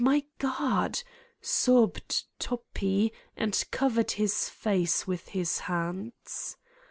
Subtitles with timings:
[0.03, 0.97] My God!"
[1.41, 6.57] sobbed Toppi and covered his face with his hands.